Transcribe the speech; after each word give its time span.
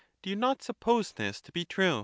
Do 0.23 0.31
you 0.31 0.35
not 0.35 0.63
suppose 0.63 1.11
this 1.11 1.39
to 1.41 1.51
be 1.51 1.63
true? 1.63 1.99